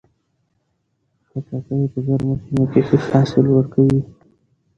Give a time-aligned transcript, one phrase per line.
[1.29, 3.99] خټکی په ګرمو سیمو کې ښه حاصل ورکوي.